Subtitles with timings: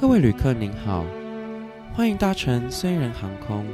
[0.00, 1.04] 各位旅客您好，
[1.92, 3.66] 欢迎搭乘虽然航空。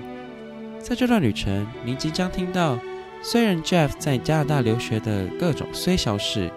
[0.81, 2.77] 在这段旅程，您即将听到
[3.23, 6.51] 虽然 Jeff 在加拿大留学的各种虽小事，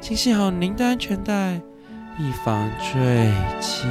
[0.00, 1.60] 请系好您的安全带，
[2.18, 3.86] 以防坠机。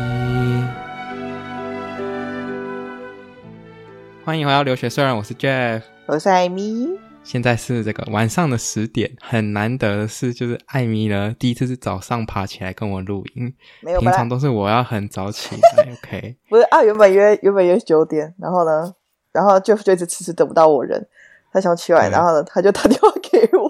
[4.26, 6.90] 欢迎回到留学虽然，我是 Jeff，我是艾米。
[7.24, 13.52] 现在是这个晚上的十点，很难得的是，就是艾米呢第一次是早上爬起来跟我录音，
[13.82, 15.88] 没有，平常都是我要很早起来。
[16.04, 18.94] OK，不是啊，原本约原本约九点，然后呢，
[19.32, 21.08] 然后就就一直迟迟等不到我人，
[21.52, 23.70] 他想起来，然后呢，他就打电话给我，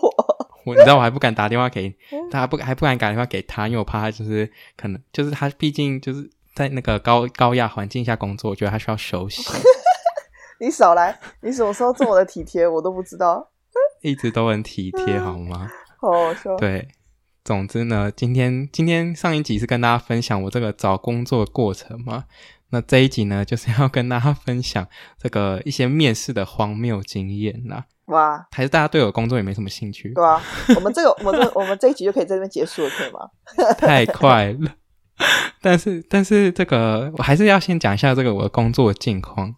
[0.66, 1.96] 我你知道我还不敢打电话给
[2.32, 9.44] 他，不还不敢打电话给他，因为我怕他就是可能就是他毕竟就是在那个高高压环境下工作，我觉得他需要休息。
[10.64, 11.20] 你少来！
[11.42, 13.52] 你什么时候这么的体贴，我都不知道。
[14.02, 15.70] 一直都很体贴，好吗？
[16.00, 16.56] 好好笑。
[16.56, 16.88] 对，
[17.44, 22.24] 总之呢，今天今天上一集是跟大家分享我这个找工作的过程嘛。
[22.70, 24.88] 那这一集呢，就是要跟大家分享
[25.22, 27.84] 这个一些面试的荒谬经验啦。
[28.06, 28.48] 哇！
[28.52, 30.14] 还是大家对我工作也没什么兴趣？
[30.14, 30.42] 对啊，
[30.76, 33.20] 我们这个，我们这，我们这一集就可以在这边结束了，可以吗？
[33.78, 34.72] 太快了。
[35.62, 39.54] 但是，但是这个我还是要先讲一下这个我的工作的近况。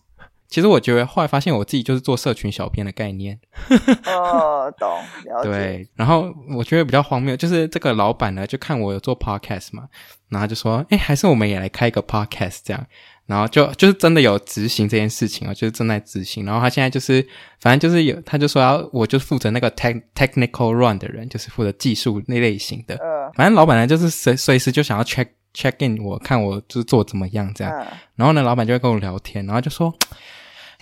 [0.48, 3.40] 其实我觉得后来发现我自己就是做社群小编的概念。
[4.06, 4.90] 哦，懂，
[5.26, 5.50] 了解。
[5.50, 9.88] 对，然后我觉得比较荒谬，就是这个老板呢就看我有做 podcast 嘛，
[10.30, 12.86] 然后就说：“哎，还是我们也来开一个 podcast 这样。”
[13.26, 16.46] 然后就就是真的有执行这件事情啊，就是正在执行。
[16.46, 17.26] 然后他现在就是
[17.60, 22.96] 反正就是有，他就说要我就负责那个 tech technical run 的人，就是负责技术那类型的。
[22.96, 23.32] 嗯。
[23.36, 27.74] 反正老板呢就是随随时就想要 check check in 我看我就是做怎么样这样。
[27.74, 27.88] 嗯。
[28.16, 29.94] 然后呢，老板就会跟我聊天，然后就说。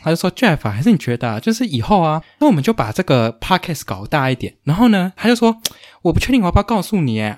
[0.06, 4.54] 他就说：“Jeff，还是你觉得啊，就是以后啊，那我们就把这个 podcast 搞大一点。
[4.64, 5.62] 然后呢，他就说，
[6.02, 7.38] 我不确定我要不要告诉你，哎，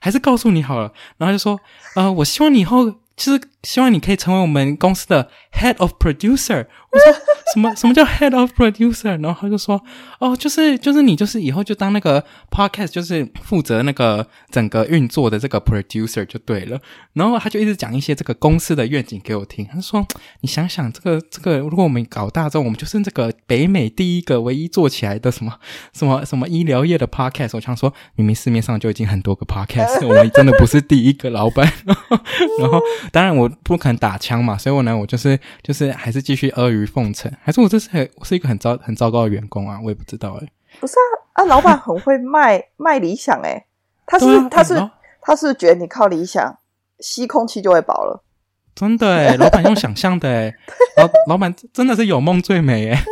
[0.00, 0.94] 还是告诉你好了。
[1.18, 1.60] 然后就说，
[1.96, 6.66] 呃，我希望你以后。”其实希望你可以成为我们公司的 head of producer。
[6.92, 7.20] 我说
[7.54, 9.20] 什么什么叫 head of producer？
[9.22, 9.80] 然后他就说
[10.18, 16.80] 哦，就是就是你就是以后就当那个 podcast 就是负责那个整个运作的这个 producer 就对了。
[17.12, 19.66] 然后他就一直讲一些这个公司的愿景给我听。
[19.70, 20.04] 他说
[20.40, 25.58] 你想想这个这个，如果我们搞大之后，我们就是这个北美第一个唯一做起来的什么
[25.92, 27.50] 什么什么医疗业的 podcast。
[27.54, 31.70] 我想说明明市面上就已经很多个 podcast， 我们真的不是第一个老板。
[32.58, 32.80] 然后。
[33.12, 40.52] 当然我不肯打枪嘛，所以我呢，我就是就是还是继续阿谀奉承，还是我这是很我是一个很糟很糟糕的员工啊，我也不知道哎、欸。
[40.80, 43.66] 不是啊啊，老板很会卖 卖理想哎、欸，
[44.06, 44.90] 他是、啊、他是、欸、
[45.20, 46.58] 他是觉得你靠理想
[47.00, 48.22] 吸空气就会饱了，
[48.74, 50.56] 真的哎、欸，老板用想象的哎、欸，
[51.02, 53.04] 老老板真的是有梦最美哎、欸。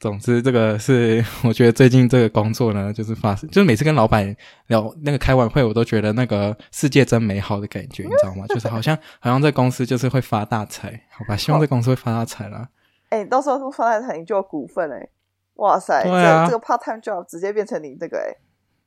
[0.00, 4.34] 总之，这个是我觉得最近这个工作呢，就是发生，就是每次跟老板
[4.68, 8.46] 聊那个开完会，我都觉得那个世界真美好的感觉，你知道吗？
[8.48, 11.36] 就是好像好像这公司就是会发大财，好吧？
[11.36, 12.66] 希望这公司会发大财啦。
[13.10, 15.10] 哎、欸，到时候不发大财，你就有股份哎、欸！
[15.56, 18.36] 哇塞，对啊，这个 part time job 直接变成你这个哎、欸。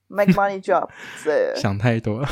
[0.09, 0.87] Make money job，
[1.23, 2.27] 对，想太多了。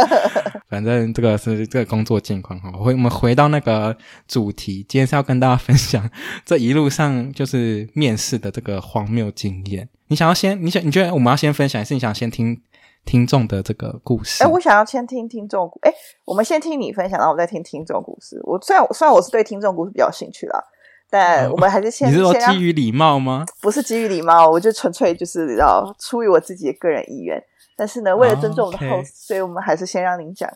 [0.70, 2.70] 反正这个是这个工作近况哈。
[2.72, 3.94] 回我们回到那个
[4.26, 6.08] 主题，今天是要跟大家分享
[6.46, 9.88] 这一路上就是面试的这个荒谬经验。
[10.06, 12.58] 你想要先，你想你觉得我们要先分享，还是你想先听
[13.04, 14.42] 听众的这个故事？
[14.42, 15.78] 哎、欸，我想要先听听众故。
[15.82, 18.40] 哎、欸，我们先听你分享，然后我再听听众故事。
[18.44, 20.64] 我虽然虽然我是对听众故事比较有兴趣啦。
[21.10, 23.44] 但我们还是先，你是说基于礼貌吗？
[23.60, 27.42] 不是基于礼貌，我就纯粹就是要，出于我自己的个人意愿。
[27.76, 29.10] 但是呢，为了尊重我的 host，、oh, okay.
[29.12, 30.48] 所以我们还是先让您讲。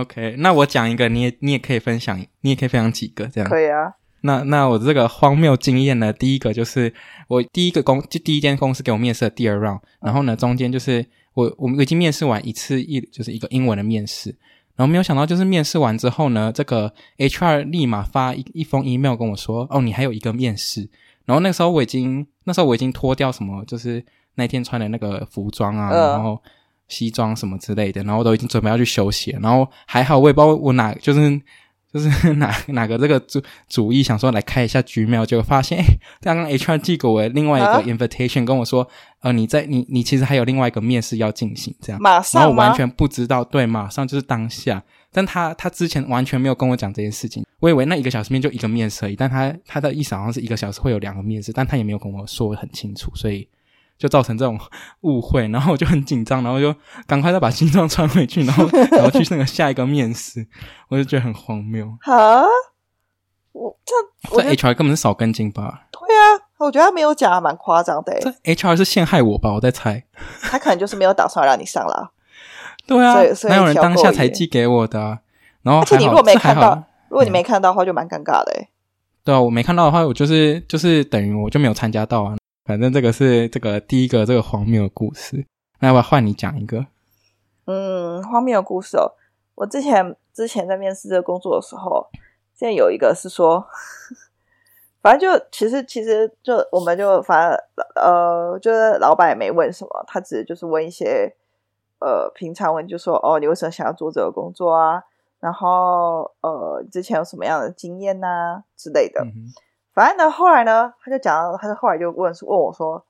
[0.00, 3.48] OK，那我讲一个，你也你也可以分享，你也可以分享几个这样。
[3.48, 3.92] 可以啊。
[4.22, 6.92] 那那我这个荒谬经验呢，第一个就是
[7.28, 11.04] 我第一个公就第一间公司给我面试的第二 round，然后呢中间就是
[11.34, 14.34] 我我们已经面试完一次一就是一个英文的面试。
[14.80, 20.88] 然后没有想到，就是面试完之后呢，这个 HR 立马发一一封 email 跟我说：“哦，你还有一个面试。”
[21.26, 24.02] 然后那时候我已经，那时候我已经脱掉什么，就是
[24.36, 26.42] 那天穿的那个服装啊，呃、然后
[26.88, 29.40] 西装什么之类的，然后都已经准备要去休息了。
[29.40, 31.38] 然后还好，我也不知道我哪就是。
[31.92, 35.84] 就是 哪哪个这个主主意想说来开一下 Gmail，结果发现，哎，
[36.20, 38.88] 刚刚 HR 寄给我另外一个 invitation，跟我说，
[39.20, 44.82] 呃，你在你你其实还有另外一个面试要进行，这样，马上，然后我完全不知道，对，马上就是当下，
[45.12, 53.48] 但他他之前完全没有跟我讲这件事情，我以为那一个小时面就一个面试而已，但他他的意思好像是一个小时会有两个面试，但他也没有跟我说很清楚，所以。
[54.00, 54.58] 就造成这种
[55.02, 56.74] 误会， 然后我就很紧张，然后就
[57.06, 58.66] 赶快再把西装穿回去，然后
[58.96, 60.46] 然后去那个下一个面试，
[60.88, 61.86] 我就觉得很荒谬。
[62.00, 62.42] 哈，
[63.52, 65.82] 我这我这 HR 根本是少根筋吧？
[65.92, 68.18] 对啊，我觉得他没有讲，蛮夸张的。
[68.20, 69.52] 这 HR 是陷害我吧？
[69.52, 70.04] 我在猜，
[70.40, 72.10] 他可能就是没有打算让你上啦。
[72.88, 75.18] 对啊，所以所以哪有人当下才寄给我的啊？
[75.62, 78.68] 然后而且你如果没看到如果你没看到的话，就蛮尴尬的诶。
[79.22, 82.36] 对啊，我没看到的话，我就是就是等于我就没有参加到啊。
[82.70, 85.44] 反正这个是这个第一个这个荒谬的故事。
[85.80, 86.86] 那要不要换你讲一个？
[87.64, 89.10] 嗯，荒谬的故事哦。
[89.56, 92.06] 我之前之前在面试这个工作的时候，
[92.54, 93.66] 现在有一个是说，
[95.02, 97.58] 反正就其实其实就我们就反正
[97.96, 101.34] 呃，就是老板也没问什么，他只是就是问一些
[101.98, 105.02] 呃平常问，就说哦，你为什么想要做这个工作啊？
[105.40, 109.24] 然后呃，之前有什么样的经验呐、啊、之类的。
[109.24, 109.50] 嗯、
[109.92, 113.04] 反正呢，后来呢，他就讲，他就后来就问问我说，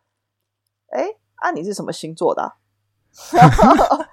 [0.90, 1.06] 哎，
[1.36, 2.54] 啊，你是什么星座的、啊？
[3.32, 4.04] 然 后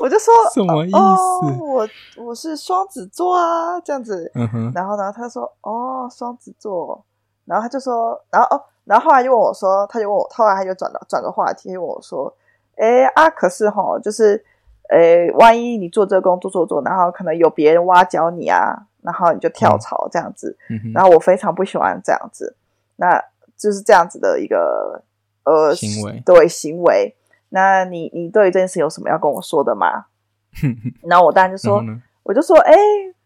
[0.00, 0.96] 我就说什么意思？
[0.96, 1.88] 哦、我
[2.24, 4.30] 我是双子座啊，这样子。
[4.74, 7.04] 然后呢，他说哦，双子座。
[7.44, 12.34] 然后他就说，然后哦，然后后来就问我说，他就问我，后来他就转了转个话题，就问我说，
[12.76, 14.44] 哎啊，可是哈，就是。
[14.90, 20.56] 诶，万一你做这个工作做做，然后可能有别人挖角你啊，然后你就跳槽这样子。
[20.94, 22.54] 然后我非常不喜欢这样子，
[22.96, 23.22] 那
[23.56, 25.02] 就是这样子的一个
[25.44, 27.14] 呃行为，对行为。
[27.50, 30.06] 那你你对这件事有什么要跟我说的吗？
[31.02, 31.82] 然后我当然就说，
[32.22, 32.74] 我就说，哎，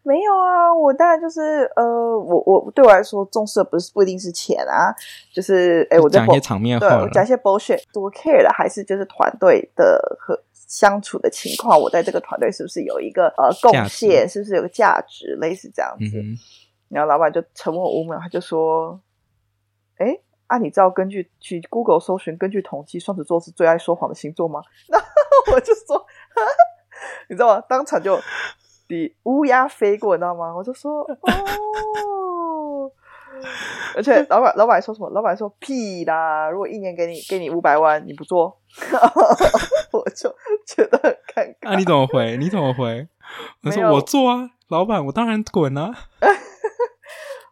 [0.03, 1.85] 没有啊，我当然就是呃，
[2.19, 4.95] 我我对我来说重视的不是不一定是钱啊，
[5.33, 10.39] 就是哎，我讲一些场面话，对，我讲一些 bullshit，多 care 的还是就是团队的和。
[10.73, 14.27] 相处的情况，我在这个团队是不是有一个呃贡献？
[14.27, 15.37] 是不是有个价值？
[15.39, 16.17] 类似这样子。
[16.17, 16.35] 嗯、
[16.89, 18.99] 然后老板就沉默五秒，他就说
[20.01, 25.07] ：“哎，啊，你知道根据去 Google 搜寻，根据统计，双子座是最爱说谎的星座吗？”然后
[25.53, 25.99] 我就说
[26.35, 26.51] ：“哈 哈
[27.29, 28.19] 你知道吗？”当场就
[28.87, 30.57] 比乌鸦飞过，你知道吗？
[30.57, 32.91] 我就说：“哦。”
[33.95, 35.11] 而且老板老板说什么？
[35.11, 36.49] 老板说：“屁啦！
[36.49, 38.59] 如果一年给你给你五百万，你不做？”
[40.05, 40.35] 我就
[40.67, 41.69] 觉得很尴尬。
[41.71, 42.37] 啊，你怎么回？
[42.37, 43.07] 你怎么回？
[43.65, 45.93] 我说我做啊，老板，我当然滚啊。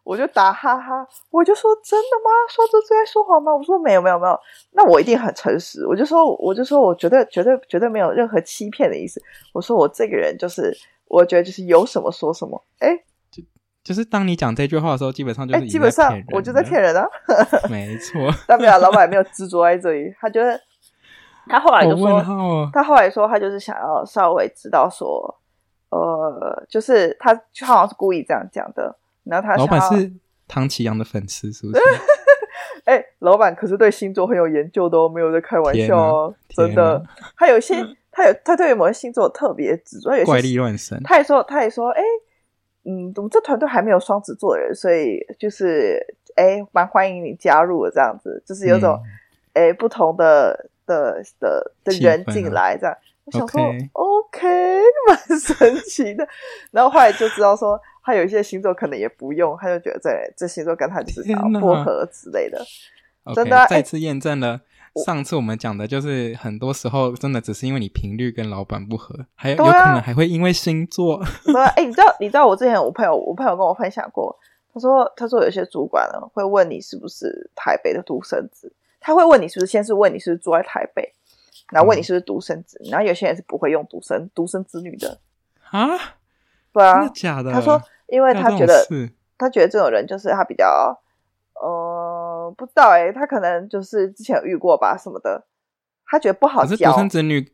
[0.03, 2.29] 我就打哈哈，我就说真的吗？
[2.49, 3.55] 说这最爱说谎吗？
[3.55, 4.37] 我说没有没有没有，
[4.71, 5.85] 那我一定很诚实。
[5.85, 9.21] 我就说我就说我绝对绝对绝对没有任何欺骗的意思。
[9.53, 10.75] 我说我这个人就是，
[11.07, 12.61] 我觉得就是有什么说什么。
[12.79, 12.89] 哎，
[13.31, 13.43] 就
[13.83, 17.07] 就是当你讲这句话的时候，基本上就是基本上我就在骗人啊。
[17.69, 20.59] 没错， 代表老板没有执着在这里，他觉得。
[21.47, 25.35] 他后来就说，哦、他后来说，他就是想要稍微知道说，
[25.89, 27.33] 呃，就是他
[27.65, 28.95] 好像是故意这样讲的。
[29.23, 30.11] 然后他老板是
[30.47, 31.83] 唐綺阳的粉丝，是不是？
[32.85, 37.03] 哎、欸，老板可是对星座很有研究的哦，没有在开玩笑哦，真的。
[37.37, 37.75] 他有些，
[38.11, 40.99] 他有他对某些星座特别执着，有怪力乱神。
[41.03, 45.99] 他也说，他也说，哎、欸，嗯，我们这团队还没有双子座的人，所以就是，
[46.35, 48.99] 哎、欸，蛮欢迎你加入的这样子，就是有种，
[49.53, 50.69] 哎、不同的。
[50.91, 53.61] 的的的人进来这样，我想说
[53.93, 54.47] OK，
[55.07, 56.27] 蛮神奇的。
[56.71, 62.61] 然后后来就知道说，他有一些星座可能也不用，他就觉得这这星座跟他就是想要不合之类的。
[63.33, 64.59] 真的，再次验证了
[65.05, 71.23] 上次我们讲的，就是很多时候真的只是因为你频率跟老板不合，还有有可能还会因为星座。
[71.45, 74.35] 对啊，哎，你知道你知道我之前我朋友我朋友跟我分享过，
[74.73, 78.73] 他说他说有些主管呢会问你是不是台北的独生子。
[79.01, 81.13] 他会问你是不是先是问你是不是住在台北，
[81.73, 85.19] 然后问你是不是独生子，嗯、然后有些人是不会用独生独生子女的
[85.71, 85.89] 啊，
[86.71, 87.51] 对啊，真的假的？
[87.51, 88.85] 他说，因为他觉得
[89.37, 91.01] 他觉得这种人就是他比较
[91.55, 95.45] 呃不知道哎，他可能就是之前有遇过吧什么的，
[96.05, 96.91] 他觉得不好教。
[96.91, 97.51] 独生子女，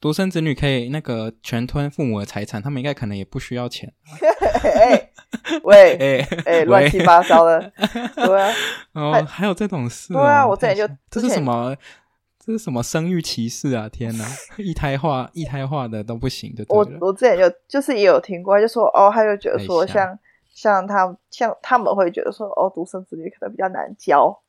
[0.00, 3.92] 独生子女可以那个全吞父母的财产，他们应该可能也不需要钱。
[4.64, 5.07] 哎，
[5.62, 7.72] 喂，哎哎， 乱七八糟的，
[8.14, 8.52] 对啊，
[8.94, 11.76] 哦，还有这种事，对啊，我之前就这是什么？
[12.38, 13.88] 这是什么生育歧视啊？
[13.88, 14.24] 天哪，
[14.56, 16.96] 一胎化、一胎化的都不行，对不对？
[16.98, 20.18] 我我之前就就是也有听过，就说哦，他就觉得说像
[20.54, 24.40] 像他像他们会觉得说哦，独生子女可能比较难教，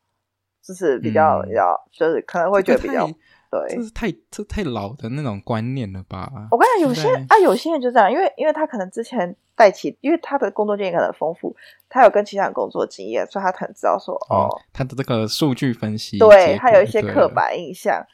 [0.63, 3.09] 就是比较比较就是可能会觉得比较。
[3.51, 6.31] 对，这是太这太老的那种观念了吧？
[6.51, 11.55] 我跟你讲，有些啊，有些人就这样，因为因为他可能之前带起，因为他的工作经验可能丰富，
[11.89, 18.05] 他有跟其他人工作经验，所以他可能知道说哦，哦，他的这个数据分析，对他有一些刻板印象，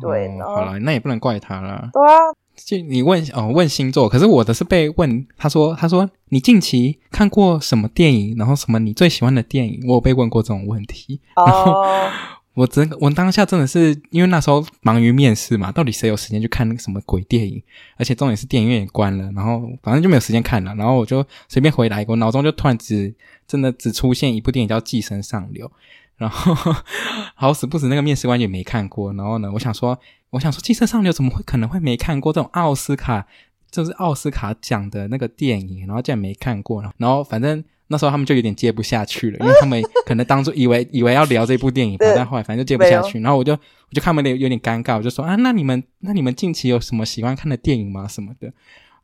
[0.00, 1.88] 对，哦、好了，那也不能怪他了。
[1.92, 2.18] 对啊，
[2.56, 11.84] 就你问哦，问星座，可是我的是被问，他说他说你近期看过什么电影，然后什么你最喜欢的电影，我有被问过这种问题，然后。
[12.54, 17.62] 我真我当下真的是因为那时候忙于面试嘛，到底谁有时间去看那个什么鬼电影？
[17.96, 20.74] 而且重点是电影院也关了，然后反正就没有时间看了。
[20.74, 23.14] 然后我就随便回答一个，我脑中就突然只
[23.46, 25.66] 真的只出现一部电影叫《寄生上流》，
[26.16, 26.74] 然后
[27.34, 29.12] 好死不死那个面试官也没看过。
[29.14, 29.98] 然后呢，我想说，
[30.30, 33.26] 我想说，《寄生上流》怎么会可能会没看过这种奥斯卡，
[33.70, 35.86] 就是奥斯卡奖的那个电影？
[35.86, 36.82] 然后竟然没看过。
[36.98, 43.20] 然后反正那时候他们就有点接不下去了，因为他们可能当初以为 以为要聊这部电影吧，但后来反正就接不下去。
[43.20, 48.06] 然后我就我就看他们有点尴尬，我就说啊，那你们那你们近期有什么喜欢看的电影吗？
[48.08, 48.46] 什么的？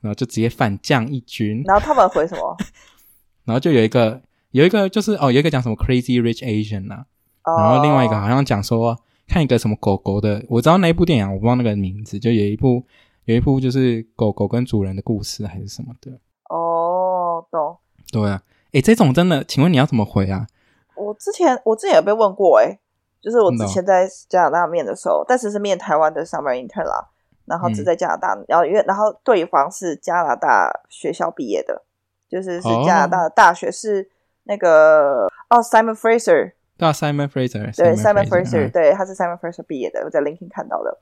[0.01, 1.63] 然后就直接反将一军。
[1.67, 2.57] 然后他们回什么？
[3.45, 4.23] 然后就有一个。
[4.53, 7.05] 有一个就是哦，有一个讲什么 Crazy Rich Asian 啊
[7.43, 7.61] ，oh.
[7.61, 12.83] 然后另外一个好像讲说看一个什么狗狗的，我知道那一部电影，我不知道那个名字，就有一部
[13.27, 16.11] 有一部就是狗狗跟主人的故事还是什么的。
[16.49, 17.77] 哦，懂。
[18.11, 18.41] 对啊，
[18.77, 20.47] 诶，这种真的，请问你要怎么回啊？
[20.95, 22.79] 我之前我之前有被问过，诶，
[23.21, 27.09] 就是我之前在加拿大面的时候，但是是面台湾的 Summer Intern 啦，
[27.47, 31.83] 然后只在加拿大，嗯、然后因为然后对方是加拿大学校毕业的，
[32.29, 33.97] 就是是加拿大的大学是。
[33.97, 34.07] Oh.
[34.49, 40.99] 那个哦，Simon Fraser，对啊，Simon Fraser，对，Simon Fraser，对，他是 Simon Fraser 毕业的，我在 LinkedIn 看到的。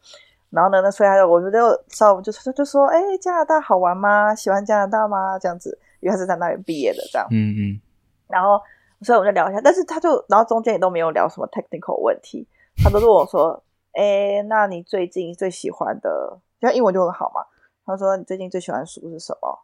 [0.48, 4.34] 然后呢，那所以他就，我觉得稍微就就就说，哎，加拿大好玩吗？
[4.34, 5.38] 喜欢加拿大吗？
[5.38, 7.26] 这样子，因为他是在那里毕业的，这样。
[7.30, 7.80] 嗯嗯。
[8.28, 8.60] 然后，
[9.00, 12.46] 所以我们就聊一下，但是他就，然后中间也都没有聊什么 technical 问题，
[12.82, 17.40] 他都问我说，哎，那你最近最喜欢的，因为英文就很好嘛。
[17.86, 19.58] 他说，你最近最喜欢的书是什么？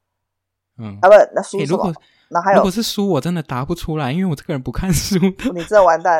[0.78, 1.92] 嗯，啊不，那书是什么？
[2.30, 5.18] 那还有，如果是书，我真的答不出来，因为我这个人不看书。
[5.52, 6.18] 你这完蛋！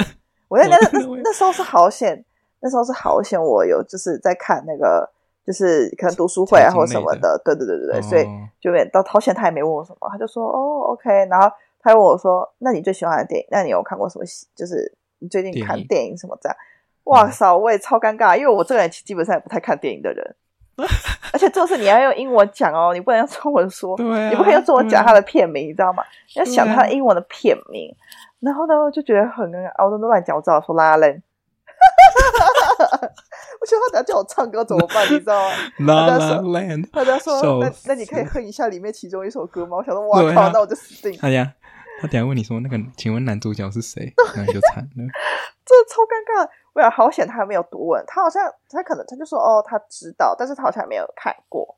[0.49, 2.25] 我那那那那时候是好险，
[2.61, 5.09] 那时候是好险，我有就是在看那个，
[5.47, 7.41] 就是可能读书会啊或什么的。
[7.45, 8.27] 对对对对对，哦、所以
[8.61, 13.47] 就没到好险，他也没问我什么，他就说哦 OK，然后他问我说，那你最喜欢的电影？
[13.51, 14.25] 那你有看过什么？
[14.55, 16.57] 就是你最近看电影什么这样？
[17.05, 20.37] 哇塞，我也超尴尬，因为我这个人基本上也不太看电影的人。
[21.33, 23.97] 而且这是你要用英文讲哦，你不能用中文说。
[23.97, 26.03] 对、啊，你不可以用中文讲他的片名，你知道吗？
[26.37, 27.95] 要想他的英文的片名。
[28.41, 31.21] 然后呢，我就觉得很尴尬，我都乱讲，我只好说拉拉链。
[33.61, 35.05] 我觉得他等下叫我唱歌怎么办？
[35.13, 35.39] 你知道
[35.79, 36.07] 吗？
[36.11, 36.83] 他在说。
[36.93, 39.77] 他在说，那那你可以哼一下里面其中一首歌吗？
[39.77, 41.19] 我想说，哇靠，那我就死定了。
[41.21, 41.53] 哎呀，
[42.01, 44.13] 他等下问你说那个，请问男主角是谁？
[44.35, 45.05] 那你就惨了。
[45.65, 46.49] 这超尴尬。
[46.73, 51.77] 我呀，好险，他还没有读文，他好像他可能他就说哦，他知道，但是他好像没有看过，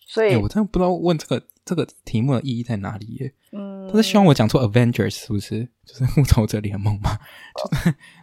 [0.00, 3.32] 所以、欸、我真的不知道问这个这个题目的意义在哪里耶。
[3.52, 5.68] 嗯，他是希望我讲出 Avengers 是不是？
[5.86, 7.16] 就是复仇者联盟吗？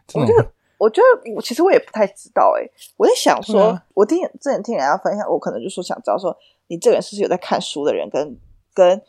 [0.05, 2.71] 就是 我觉得，我觉得我其实我也不太知道诶。
[2.97, 6.35] 我在想说，啊、我听之前听人家分享，我可能就说想知道说，
[6.67, 8.35] 你这个人是不是有在看书的人，跟
[8.73, 8.99] 跟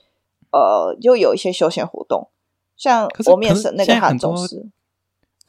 [0.52, 2.28] 呃，又有一些休闲活动，
[2.76, 4.66] 像我面试那个他总是。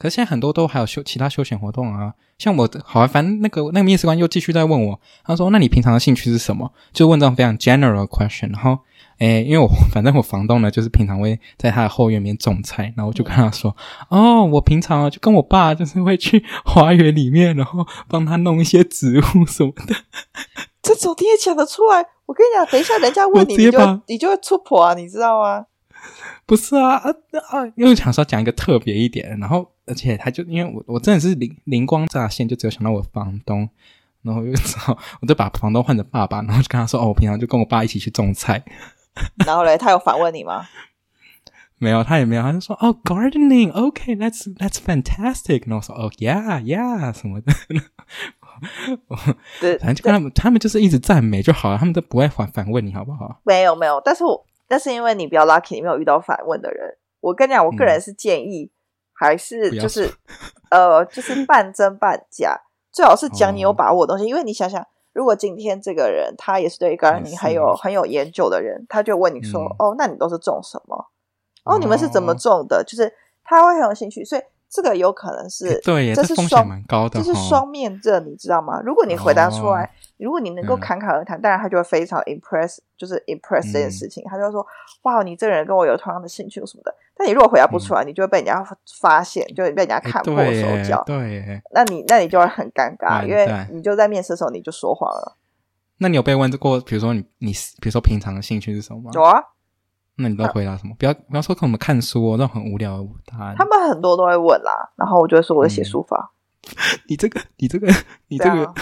[0.02, 8.50] 可是现在很多都还有休其他休闲活动啊，像我好啊，反正那个那个面试官又继续在问我，他说：“那你平常的兴趣是什么？”就问这种非常 general question。
[8.50, 8.80] 然后，
[9.18, 13.76] 诶，因为我反正我房东呢，就是平常会在他的后院里面种菜，然后我就跟他说
[14.10, 19.94] ：“嗯、哦，我平常就跟我爸就是会去花园里面，然后帮他弄一些植物什么的。
[20.82, 22.04] ”这种你也讲得出来？
[22.26, 25.66] 我跟你讲，等一下人家问你， 你就你就会出婆啊，你知道吗？
[26.52, 27.64] 不是啊啊啊！
[27.76, 29.72] 因为想说讲一个特别一点，然后。
[29.84, 33.68] 而且他就因为我我真的是灵灵光乍现，就只有想到我房东，
[34.22, 38.62] 然后又知道我就把房东换成爸爸，然后就跟他说：“哦，我平常就跟我爸一起去种菜。
[39.44, 40.64] ”然后嘞，他有反问你吗？
[41.78, 47.52] 没有，他也没有，他就说：“哦，gardening，OK，that's、okay, that's fantastic。”然后我说：“哦，yeah，yeah，什么的。
[49.60, 53.40] 对”反正就跟他们，他们就是一直赞美就好了，他们都不会反反问你好不好？
[53.42, 56.96] 没有没有，但是我但是因为你比较 lucky，你没有遇到反问的人。
[57.20, 58.70] 我跟你讲，我个人是建议。
[58.72, 58.76] 嗯
[59.14, 60.10] 还是就是，
[60.70, 62.58] 呃，就是半真半假，
[62.90, 64.24] 最好是讲你有把握的东西。
[64.24, 71.06] 哦、因为你想想，如果今天这个人他也是对 gardening 很有很有研究的人，他就问你说：“嗯、哦，那你都是种什么？
[71.64, 73.14] 哦，你们是怎么种的？”就是
[73.44, 74.42] 他会很有兴趣，所以。
[74.72, 78.80] 这个有可能是，对，这是风险蛮高的，这是双面刃，你知道吗？
[78.82, 84.66] 如果你回答出来，如果你能够侃侃而谈，当然他就会非常 impress，就是 impress 这件事情，他就会说，
[85.02, 86.94] 哇，你这个人跟我有同样的兴趣什么的。
[87.14, 88.64] 但你如果回答不出来，你就会被人家
[88.98, 91.02] 发现，就会被人家看破手脚。
[91.04, 95.36] 对，那你那你就会很尴尬，因为你就在面试的时候你就说谎了。
[95.98, 99.10] 那你有被问过，比如说你你比如说平常的兴趣是什么吗？
[99.12, 99.38] 有啊。
[100.16, 100.94] 那你都回答什么？
[100.98, 103.54] 不要不要说跟我们看书哦，那种很无聊的答案。
[103.56, 106.32] 他们很多都会问啦，然后我就会说我在写书法。
[107.08, 107.92] 你这个，你这个，
[108.28, 108.72] 你这个，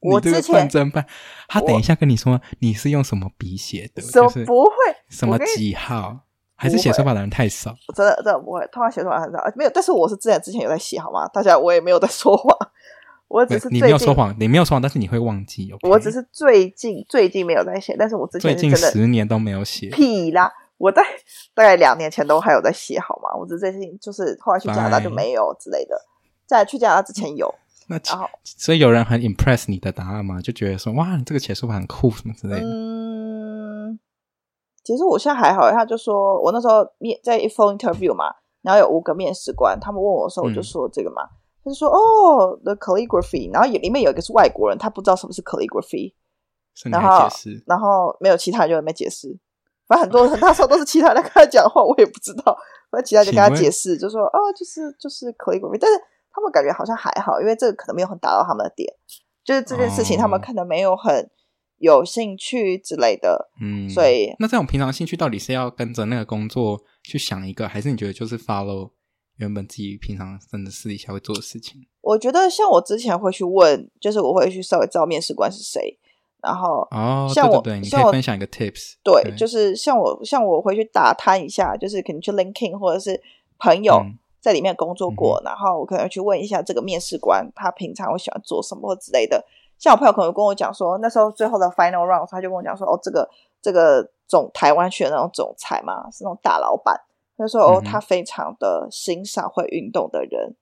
[0.00, 1.04] 我之前真办。
[1.48, 4.00] 他等一下跟你说你是用什么笔写的？
[4.00, 4.70] 什不会？
[5.08, 6.20] 什么几号？
[6.54, 7.74] 还是写书法的人太少？
[7.94, 9.38] 真的真的不会，通常写书法很少。
[9.56, 11.26] 没有，但是我是之前之前有在写，好吗？
[11.28, 12.56] 大家我也没有在说谎，
[13.28, 15.70] 我只是你没有说谎，你没有说谎，但是你会忘记。
[15.82, 19.88] 我只是最近最近没有在写，但是我之前最近十年都没有写。
[19.88, 20.52] 屁啦！
[20.80, 21.02] 我在
[21.54, 23.28] 大概两年前都还有在写，好吗？
[23.38, 25.94] 我只是最近就是后来去加拿大就没有之类的，
[26.46, 27.54] 在去加拿大之前有。
[27.86, 30.40] 那然后，所以有人很 impress 你的答案吗？
[30.40, 32.62] 就觉得说，哇，你这个写书法很酷什么之类的。
[32.64, 33.98] 嗯，
[34.82, 38.32] 其实我现在还好，他就说我那时候面在一 phone interview 嘛，
[38.62, 46.14] 然后有五个面试官，他们问我的时候，我就说这个嘛，嗯、他就说哦，the calligraphy，然后里面有一个是外国人，他不知道什么是 calligraphy，
[46.90, 47.28] 然后
[47.66, 49.38] 然后没有其他人就在那边解释。
[49.90, 52.56] 反正很多人那时候都是其他人跟他讲话，我也不知道。
[52.92, 55.98] 反正其他人就跟他解释，就说哦，就是就是 calligraphy，但是
[56.30, 58.88] 他们感觉好像还好，因为这个可能没有很打到他们的点，
[59.44, 61.28] 就是这件事情他们可能没有很
[61.78, 63.50] 有兴趣之类的。
[63.60, 68.90] 嗯，所以那这种平常兴趣到底是要跟着那个工作去想一个，还是你觉得就是 follow
[69.38, 71.80] 原本自己平常真的私底下会做的事情？
[72.00, 75.99] 我觉得像我之前会去问，就是我会去稍微知道面试官是谁。
[76.42, 78.94] 然后，哦，像我，对对对，你可以分享一个 tips。
[79.04, 83.20] 对，对就是像我，像我回去打探一下，就是可能去 LinkedIn 或者是
[83.58, 84.02] 朋友
[84.40, 89.44] 在里面工作过，嗯、然后我可能去问一下这个面试官，他平常会喜欢做什么之类的。
[89.78, 93.28] 像我朋友可能跟我讲说，那时候最后的 final round，他就跟我讲说，哦，这个
[93.62, 97.00] 这个总台湾去的那种总裁嘛，是那种大老板。
[97.36, 100.56] 他说，哦，他非常的欣赏会运动的人，嗯、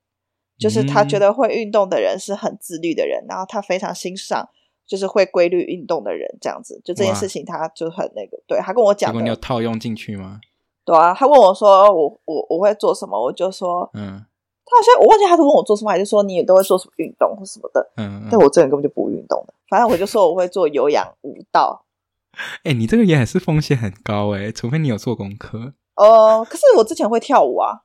[0.59, 4.49] 就是他觉得会运动的人是很自律的人，然后他非常欣赏。
[4.89, 8.37] 就是会规律运动的人，这样子，就这件事情，他就很那个。
[8.49, 10.41] 对，他跟我讲，结果你有套用进去吗？
[10.85, 13.23] 对啊，他问我说，我我我会做什么？
[13.23, 14.25] 我就说，嗯，
[14.65, 17.93] 他好像我忘记他是问我做什么，还是说你也都会做什么运动或什么的？
[17.99, 21.85] 嗯，嗯，但我这人根本就不运动的，反正我就说我会做有氧舞蹈。
[22.65, 25.75] 哎、欸，你这个也还是风险很高哎、欸，除非你有做功课。
[25.97, 27.83] 哦、呃，可是我之前会跳舞啊，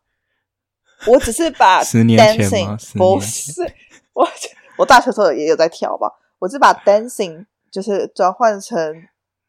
[1.08, 2.78] 我只是把 dancing, 十年前吗？
[2.96, 3.62] 不是，
[4.14, 4.26] 我
[4.78, 6.10] 我大学时候也有在跳吧。
[6.44, 8.78] 我是把 dancing 就是转换成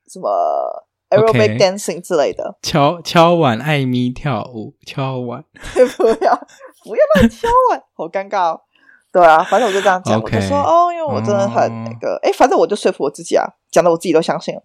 [0.06, 0.30] 什么
[1.10, 5.42] aerobic dancing 之类的，敲敲碗艾咪跳舞，敲碗
[5.98, 6.46] 不要
[6.84, 8.60] 不要乱敲碗，好尴尬哦。
[9.12, 14.62] 对啊，反正我就这样讲，我就说哦，因为我真的很那个，哎，反正我就说服我自己啊，讲的我自己都相信了。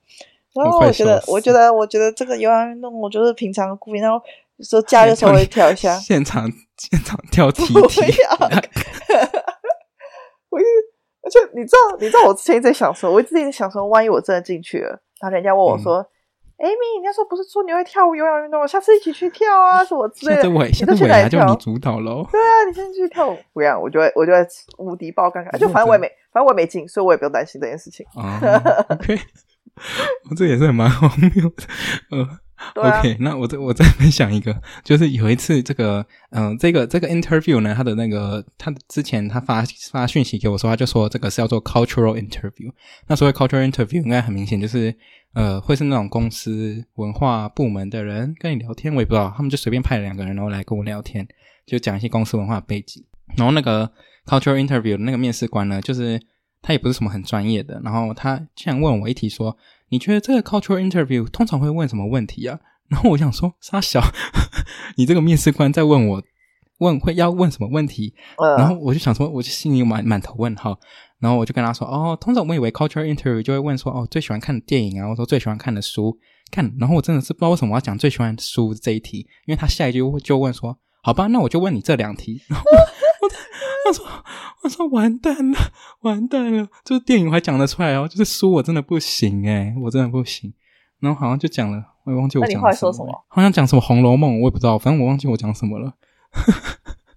[0.53, 4.23] 然后我觉得，我觉得，我觉得这个有氧运动，我就是平常故意，然后
[4.59, 8.13] 说假日稍微跳一下，现场现场跳踢踢。
[11.29, 14.89] 我就你知道，你知道我之前一直在想说，我一直在想说，万一我真的进去了，
[15.21, 16.03] 然后人家问我说
[16.57, 18.65] ：“Amy，人家说不是说你会跳舞有氧运动吗？
[18.65, 20.41] 下次一起去跳啊，什么之类的。
[20.41, 22.27] ”现在我，现在我就你主导喽。
[22.31, 24.39] 对啊，你先去跳舞，不然我就会，我就会
[24.79, 25.55] 无敌爆尴尬。
[25.59, 28.03] 就反正我也没，反正我也没进，所以我也不用担心这件事情。
[28.15, 28.41] 啊
[28.89, 29.19] ，OK，
[30.29, 31.63] 我 这也是蛮荒谬的，
[32.11, 32.39] 呃。
[32.75, 42.69] 啊、OK，那我再我再分享一个，就是有一次这个，嗯、呃，这个这个 interview 呢，他的那个他之前他发发讯息给我说，他就说这个是叫做 cultural interview。
[43.07, 44.93] 那所谓 cultural interview，应该很明显就是，
[45.33, 51.25] 呃，会是那种公司文化部门的人跟你聊天，我也不知道，他们就随便派了两个人，然后来跟我聊天，
[51.65, 53.01] 就讲一些公司文化背景。
[53.37, 53.89] 然后那个
[54.25, 56.21] cultural interview 的那个面试官呢，就是
[56.61, 59.55] 他也不是什么很专业的，然后他竟然问我一题说。
[59.89, 62.59] 你觉得这个 cultural interview 通常会问什么问题啊？
[62.87, 64.01] 然后我想说，沙小，
[64.97, 66.23] 你这个面试官在问我
[66.79, 68.13] 问会要问什么问题？
[68.57, 70.79] 然后我就想说，我就心里满满头问号。
[71.19, 76.17] 然后我就跟他说，哦，通常我以为 cultural interview 就会问说，哦，最喜欢看的电影啊，或者说最喜欢看的书。
[76.49, 82.41] 看，然后我真的是不知道为什么我要讲最喜欢的书这一题，因为他下一句就问说，好吧，那我就问你这两题。
[82.47, 82.65] 然 后
[83.89, 84.05] 我说
[84.63, 85.57] ：“我说完蛋了，
[86.01, 86.67] 完蛋了！
[86.85, 90.53] 就是电影我还讲得出来哦，就是书我真的不行诶，我真的不行。
[90.99, 92.61] 然后好像就讲了，我也忘记我讲什么。
[92.61, 93.25] 那你后来说什么？
[93.27, 95.93] 好像讲什么《红楼梦》，我也不知道，反正我忘记我讲什么了。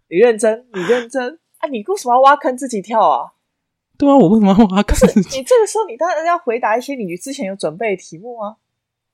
[0.08, 1.68] 你认真，你认真啊！
[1.68, 3.32] 你为什么要挖坑自己跳啊？
[3.98, 5.38] 对啊，我为什么要挖坑自己？
[5.38, 8.56] 你这个时候你当然要回答一些你之前有准备的题目啊。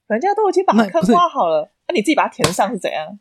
[0.07, 3.18] 人家都已经把坑挖好了，那、啊、你自己把它填上是怎样？”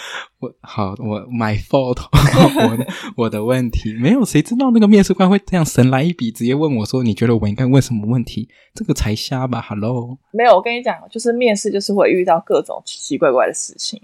[0.40, 1.98] 我好，我 my fault，
[2.68, 14.00] 我的我的问题没有，谁知道那个面试官会这样神来一笔，直接问我说：“你觉得我应该问什么问题？”这个才瞎吧？Hello，没有，我跟你讲，就是面试就是会遇到各种奇奇怪怪的事情，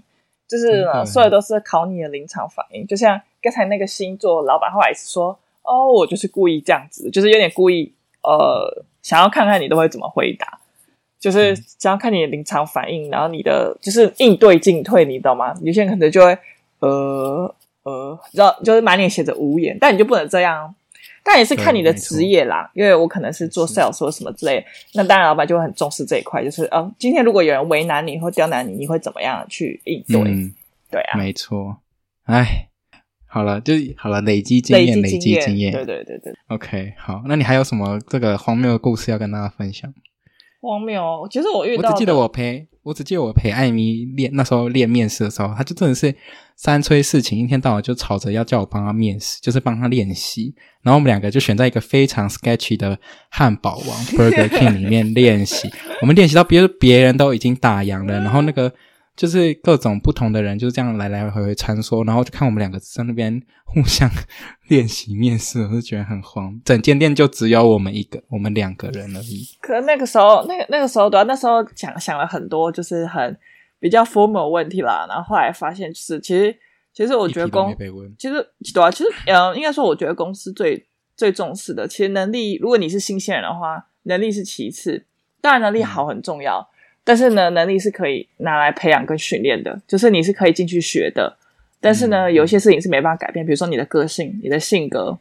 [0.47, 2.85] 就是呢，所有都是考你的临场反应。
[2.85, 10.59] 就像刚才那个星座老板后来是说：“哦，我就是故意这样子，就是有点故意，呃，想要看看你都会怎么回答。”
[11.25, 15.51] 就是只要看你的临场反应，然后你的就是应对进退，你懂吗？
[15.63, 16.37] 有些人可能就会
[16.81, 20.75] 呃呃，然后就是满脸写着无言，但你就不能这样。
[21.23, 30.21] 但也是看你的职业啦，因为我可能是做 sales 或什么之类，那当然老板就会很重视这一块，就是嗯，今天如果有人为难你或刁难你，你会怎么样去应对？
[30.21, 30.53] 嗯、
[30.91, 31.77] 对啊，没错。
[32.25, 32.67] 哎，
[33.25, 36.31] 好了，就好了，累积经验，累积经验，经验对对对对。
[36.49, 39.91] OK，好，那你还有什么这个荒谬的故事要跟大家分享？
[40.65, 46.13] 荒谬，其实我遇到，我只记得我陪我只记得我陪艾米练那时候练面试的时候，他就真的是
[46.55, 50.53] 三催四请，一天到晚就吵着要叫我帮他面试，就是帮他练习。
[50.81, 52.97] 然后我们两个就选在一个非常 sketchy 的
[53.29, 55.69] 汉堡王 Burger King 里面练习。
[56.01, 58.73] 我们练习到别别人都已经打烊了，然后那个。
[59.15, 64.09] 就是各种不同的人就是这样来来回回穿梭，然后就看我们两个在那边互相
[64.67, 66.59] 练习面试，我就觉得很慌。
[66.65, 69.47] 整间店就只有我们一个，我们两个人而已。
[69.61, 73.37] 可能那个时候，那个那个时候对啊，那时候想想了很多，就是很
[73.79, 75.05] 比较 formal 问题啦。
[75.07, 76.53] 然后后来发现，就是其实
[76.93, 77.73] 其实我觉得公
[78.17, 85.05] 其实对啊，其实嗯，应该说我觉得公司最最重视的，其实能力，如果你是新鲜人的话，能力是其次，
[85.39, 86.59] 当然能力好很重要。
[86.59, 86.74] 嗯
[87.07, 91.37] 但是呢，能力是可以拿来培养跟训练的，就是你是可以进去学的。
[91.79, 95.15] 但是呢，有些事情是没办法改变，比如说你的个性、你的性格，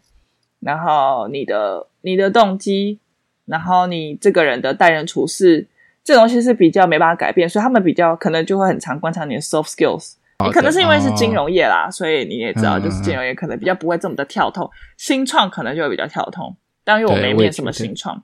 [0.61, 2.99] 然后你的你的动机，
[3.45, 5.67] 然后你这个人的待人处事，
[6.03, 10.15] 这东西是比较没办法改变，所以他们比较可能就会很常观察你的 soft skills。
[10.43, 16.57] 你可能是因为是金融业啦，所以你也知道，就是金融业可能比较不会这么的跳痛，新创可能就会比较跳痛。
[16.83, 18.23] 但因为我没面什么新创，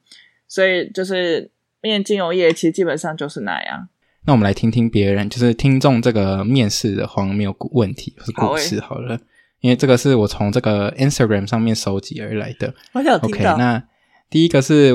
[0.49, 1.51] 所以就是。
[1.83, 3.89] 面金融业其实基本上就是那样。
[4.27, 9.27] 那我们来听听别人，就是听众这个面试的荒谬问题或是故事好了，好欸、
[9.61, 12.75] 因为这个是我从这个 Instagram 上面收集而来的。
[12.93, 13.53] 我想听到。
[13.53, 13.83] OK，那
[14.29, 14.93] 第一个是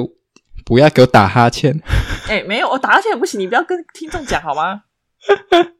[0.63, 1.82] 不要给我打哈欠。
[2.30, 4.84] 哎、欸，没有，我打哈欠也不行，你不要跟听众讲好吗？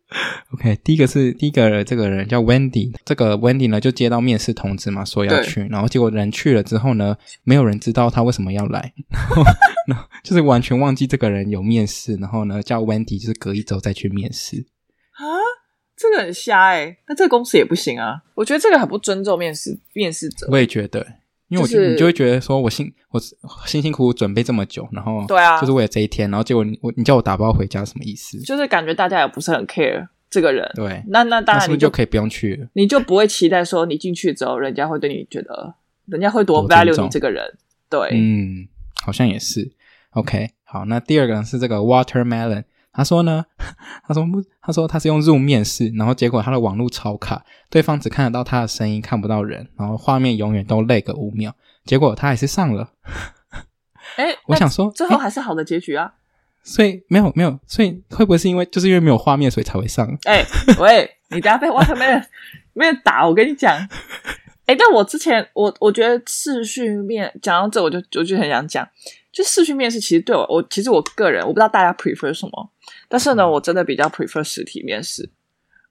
[0.54, 8.94] OK，第一个是第一个这个人叫 Wendy，这个 Wendy 呢就接到面试通知嘛，说要去，然后结果人去了之后呢，没有人知道他为什么要来，
[9.88, 14.58] 然后就是完全忘记这个人有面试，然后呢叫 Wendy 就是隔一周再去面试。
[15.14, 15.26] 啊，
[15.98, 21.06] 这个很瞎哎、欸，那这个公司也不行啊，我觉得这个很不尊重面试面试者，我也觉得。
[21.56, 23.20] 因为我就、就是、你就会觉得说，我辛我
[23.66, 28.38] 辛辛苦苦准备这么久，然后对啊，就是为了这一天，然后结果你我你叫我打包回家，什么意思？
[28.42, 30.70] 就是感觉大家也不是很 care 这个人。
[30.76, 35.76] 对，那那当然你就，就可以不用去了，你就不会期待说你进去之后，人家会对你觉得，
[36.08, 37.44] 人家会多 value 你这个人。
[37.90, 38.68] 对，嗯，
[39.04, 39.72] 好像也是。
[40.12, 42.64] OK，好，那第二个人是这个 Watermelon。
[42.96, 43.46] 他说呢，
[44.08, 51.54] 他说不，他说他是用 Zoom 面试，然后结果他的网络超卡，对方只看得到他的声音，看不到人，然后画面永远都 lag 个五秒，
[51.84, 52.92] 结果他还是上了。
[54.16, 56.14] 哎， 我想说，最后还是好的结局啊。
[56.64, 60.08] 所以没有没有，所以会不会是因为就是因为没有画面，所以才会上？
[60.24, 60.44] 哎，
[60.80, 62.24] 喂，你等下被 Watermelon
[62.74, 63.78] 没有打，我跟你讲。
[64.66, 68.88] 哎，但我之前我我觉得视讯面讲到这，我就我就很想讲。
[69.36, 72.72] 就视讯面试，其实对我，我其实我个人，我不知道大家 prefer 什么，
[73.10, 75.30] 但是呢，嗯、我真的比较 prefer 实体面试。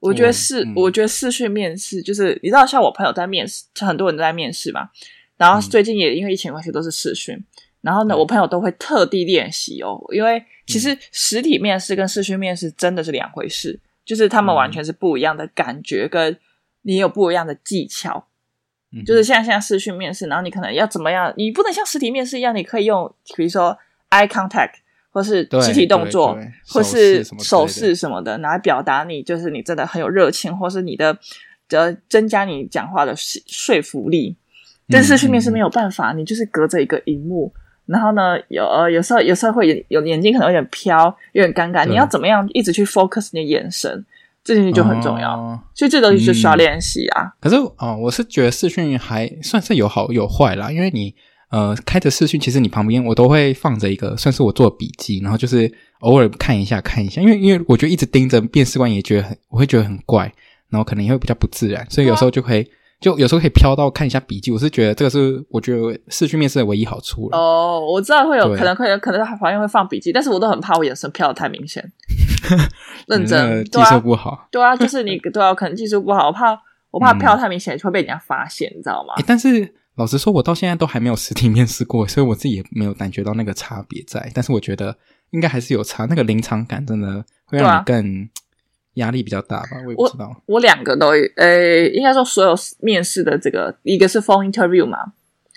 [0.00, 4.88] 我觉得视，嗯、我觉得视讯面试就是，你知道，像我朋友在面试，就很多人都在面试嘛。
[5.36, 7.44] 然后最近也因为疫情关系都是视讯，嗯、
[7.82, 16.34] 然后呢，我朋友都会特地练习哦，因为其实实体面试跟视讯面试真的是两回事，就是他们完全是不一样的感觉，跟
[16.80, 18.26] 你有不一样的技巧。
[19.02, 21.32] 就是像像视讯面试，然后你可能要怎么样？
[21.36, 23.76] 你不能像实体面试一样，你可以用比如说
[24.10, 24.72] eye contact，
[25.10, 31.16] 或是肢体动作，或是手势什么的，来表达你就是你真的很有热情，或是你的
[31.70, 34.36] 呃增加你讲话的说服力。
[34.88, 37.50] 但视讯面试没有办法，你就是隔着一个荧幕，
[37.86, 44.04] 然后呢，有呃有时候有时候会有眼睛可能有点飘，有点尴尬，你要怎么样一直去 focus 你的眼神？
[44.44, 47.32] 这件事就很重要，哦、所以这东西就需要练习啊。
[47.40, 51.14] 可是哦，我是觉得视讯还算是有好有坏啦，因为你
[51.50, 60.30] 呃开着视讯，其实你旁边我都会放着一个算是我做笔记，然后就是偶尔看一下看一下，因为因为我觉得一直盯着面试官也觉得很，我会觉得很怪，
[60.68, 62.66] 然后可能也会比较不自然，所以有时候就可以。
[63.04, 67.36] 就有时候可以飘到看一下笔记，我是觉得这个是我觉得是去面试的唯一好处了。
[67.36, 71.84] 哦，我知道会有可能会有可能他旁边会放笔记，但是我都很怕我眼神飘的太明显。
[73.06, 74.48] 认真，技术不好。
[74.50, 76.58] 对啊，就是你 对啊，可能技术不好，我怕
[76.90, 79.12] 我怕飘太明显就会被人家发现，你知道吗？
[79.26, 84.32] 但是老实说，我到现在都还没有实体面试过，所以我自己也没有感觉到那个差别在。
[84.34, 84.96] 但是我觉得
[85.32, 88.26] 应该还是有差，那个临场感真的会让你更。
[88.94, 90.28] 压力比较大吧，我也不知道。
[90.46, 94.98] 我，我两个都，呃，应该说所有面试的这个，一个是 phone interview 嘛，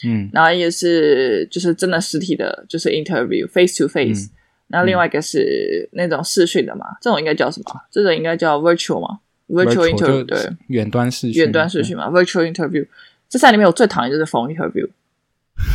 [0.04, 4.30] 嗯，然后一个是就是真的实体的，就是 interview face to face，、嗯、
[4.70, 7.82] 然后另外一个是那种视讯的嘛，嗯、这种应该叫什么？
[7.92, 12.86] 这种应该叫 virtual 嘛，virtual interview 对，远端视讯，远端视讯嘛，virtual interview。
[13.30, 14.88] 这三里面我最讨厌就是 phone interview，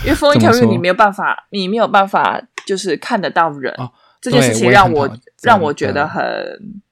[0.04, 6.82] 因为 phone interview 你没有办法，你没有办法就是看得到人，哦、这件事情让我，我让我觉得很。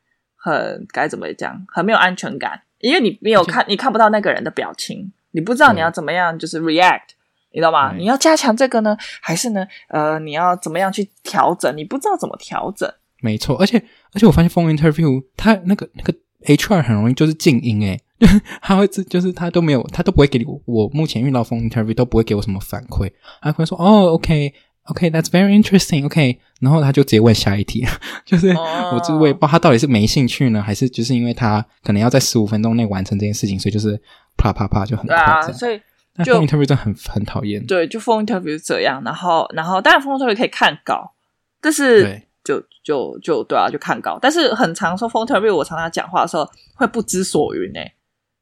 [0.40, 1.64] 很该怎么讲？
[1.68, 7.14] 很没有安全感，因为你没有看，你看不到那个人的表情，你不知道你要怎么样，就是 react，对
[7.52, 7.90] 你知道吗？
[7.92, 9.66] 对你要加强这个呢，还是呢？
[9.88, 11.76] 呃，你要怎么样去调整？
[11.76, 13.76] 你不知道怎么调整，没错，而且
[14.14, 16.14] 而且我发现 phone interview 他那个那个
[16.46, 18.00] HR 很容易就是静音诶，
[18.62, 24.54] 他会就是他都没有他都不会给你我目前遇到 phone interview 都不会给我什么反馈，他会说哦 OK
[24.90, 27.86] OK that's very interesting OK，然后他就直接问下一题，
[28.26, 34.00] 就是我就我也不知道他到底是没兴趣呢，还是就是因为他可能要在十五分钟内完成这件事情，所以就是
[34.36, 35.80] 啪啪啪就很快，啊，所以。
[36.24, 41.14] 就 interview 真的很很讨厌，对，就 phone interview 是这样，然后然后当然 phone interview 可以看稿，
[41.60, 42.26] 但是对。
[42.42, 47.92] 就就就对啊，就看稿，但是很常说 phone interview，我常常讲话的时候会不知所云诶，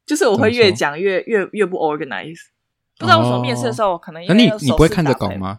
[0.06, 2.38] 就是我会越讲越越越不 organize，
[2.96, 5.58] 不知道为什么面试的时候可能因为你你不会看着稿吗？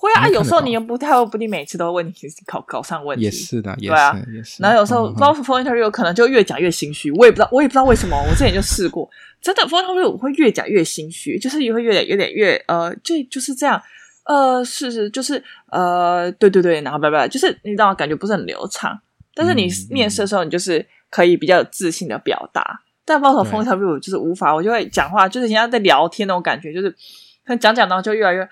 [0.00, 2.12] 会啊，有时候你又不太不一定每次都会问你
[2.46, 4.62] 考考上问题，也是的，对啊，也是。
[4.62, 9.06] 然后有时候不知道 phone interview 可能就越讲越心虚，我也不知道我也不知道为什么，我之前就试过，
[9.42, 13.80] 真的 phone interview 我会越讲越心虚，就是也会越有点越呃，就就是这样。
[14.24, 18.96] 呃，是是，就是呃，对对对，然后拜拜，就是你知道，感觉不是很流畅。
[19.34, 22.62] 但是你面试的时候，你就是可以比较有自信的表达。
[22.62, 28.48] 嗯、但包括 phone interview 就是无法，我就会讲话，就是人家在聊天那种感觉，就是可能讲讲，然后就越来越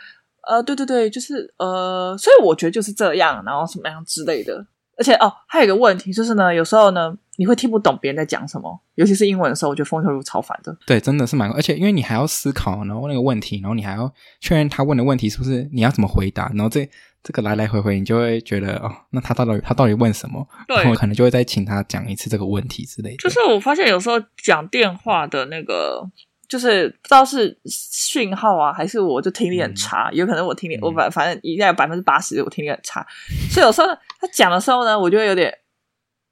[0.46, 4.66] 呃，对对对，就是呃，所以我觉得就是这样，然后什么样之类的。
[4.96, 7.16] 而且哦，还有一个问题就是呢，有时候呢。
[7.40, 10.76] 你会听不懂别人在讲什么，尤其是英文的时候，我觉得 phone interview 超烦的。
[10.84, 16.90] 对，真的是蛮，而且因为你还要思考，然后那个问题，然后你还要确认他问的问题是不是你要怎么回答，然后这
[17.22, 20.44] 这个来来回回，你就会觉得哦，那他到底他到底问什么？
[20.66, 23.16] 对，然后可能就会再请他讲一次这个问题之类的。
[23.18, 26.04] 就是我发现有时候讲电话的那个，
[26.48, 33.06] 就是不知道是讯号啊，还是我就听力很差，嗯、有可能我听力、嗯、我反反正应该有百分之八十我听力很差，
[33.50, 33.86] 所以有时候
[34.18, 35.56] 他讲的时候呢，我就会有点。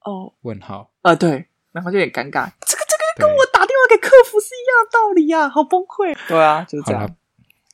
[0.06, 2.48] 哦，问号啊、呃，对，然后就有点尴尬。
[2.60, 6.16] 这个这个跟我打电话给客服是一样的道理呀、啊，好崩溃。
[6.28, 7.10] 对啊，就是这样。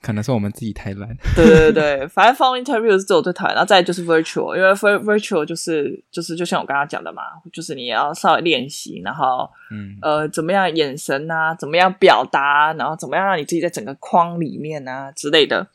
[0.03, 1.17] 可能是我们自己太烂。
[1.35, 15.67] 对对对，反正 phone interview 是我最讨厌，然后再就是 virtual，因为 virtual 就是就是就像我刚刚讲的嘛，就是你要稍微练习，然后嗯呃怎么样眼神啊，怎么样表达，然后怎么样让你自己在整个框里面啊之类的。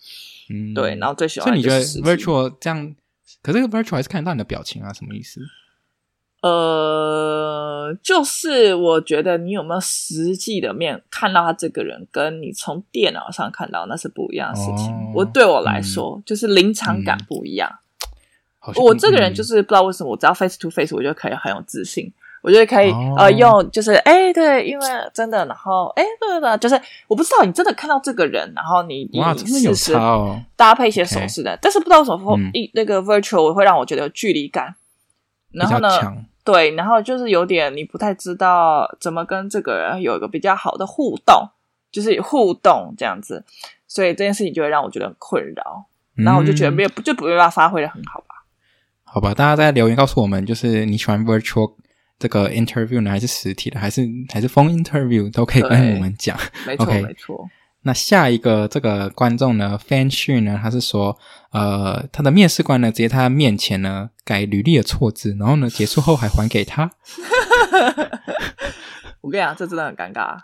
[0.50, 1.48] 嗯，对，然后最喜欢。
[1.48, 1.82] 所以你觉得
[2.16, 2.96] virtual 这样？
[3.42, 4.92] 可是这个 virtual 还是看得到你的表情啊？
[4.92, 5.40] 什么意思？
[6.40, 14.94] 呃，就是我觉得你有没有实际的面看到他这个人，跟你从电脑上看到那是不一样的事情。
[14.94, 17.68] 哦、我对我来说，嗯、就是临场感不一样。
[18.68, 29.94] 嗯、我这个人就是不知道为什么，我只要 face to face，我就可以很有自信，我觉得可以、哦、呃用就是哎对，因为真的，然后哎对对对，就是我不知道你真的看到这个人，然后你你试试
[30.56, 34.76] 搭配一些手势的，哦、但是不知道为什么一、嗯、那个 virtual 会让我觉得有距离感。
[35.58, 35.90] 然后呢，
[36.44, 41.50] 对，然后就是有点你不太知道怎么跟这个人有一个比较好的互动，
[41.92, 43.44] 就是互动这样子，
[43.88, 45.86] 所以这件事情就会让我觉得很困扰。
[46.18, 48.26] 嗯、然后我就觉得没有，就不会把它发挥的很好吧？
[49.04, 51.74] 好吧，大家在留言告诉我们，就是你喜欢 virtual
[52.20, 56.38] 这个 interview 呢，还是实体的，还是还是 phone interview 都可以跟我们讲。
[56.66, 57.50] 没错，okay, 没错。
[57.88, 61.18] 那下一个这个观众呢，Fan Xu 呢，他是说，
[61.54, 66.92] 呃，他的面试官呢，直接他面前呢改履历的错字，然后呢结束后还还给他。
[69.24, 70.38] 我跟你讲，这真的很尴尬。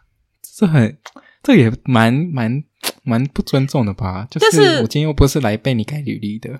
[0.57, 0.97] 这很，
[1.43, 2.63] 这也蛮蛮
[3.03, 4.25] 蛮不尊重的吧？
[4.31, 6.57] 就是我今天又不是来被你改履历的。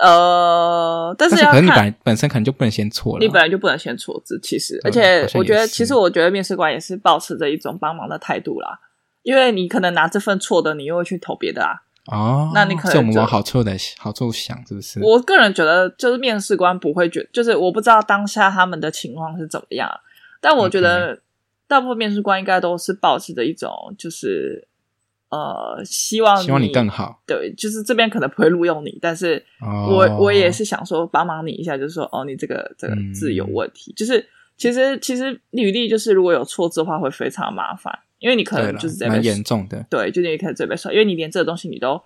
[0.00, 4.40] 呃，但是，但是可能你本本身可能就不能先错了，你本来就不能先错字。
[4.42, 8.80] 其实，而且我觉得，其实我觉得面试官也是保持着一种帮忙的态度啦。
[9.22, 11.82] 因为你可能拿这份错的，你又会去投别的啊。
[12.06, 15.00] 哦，那你可能就我们往好处的好处想，是不是？
[15.00, 19.88] 我个人觉得，就是面试官不会觉，就是我不知道当下他们的情况是怎么样，
[20.40, 21.22] 但我觉得
[21.68, 24.66] 大部分面试官应该都是保持着一种，就是
[25.28, 27.22] 呃，希望希望你更好。
[27.24, 37.96] 对，就是这边可能不会录用你，但是我、哦、我也是想说帮忙你一下，就是说哦，你这个这个字有问题，嗯、就是其实其实履历就是如果有错字的话，会非常麻烦。
[38.22, 42.00] 因为你可能就是蛮严重的，对，就你可能这边说，因为你连这个东西你都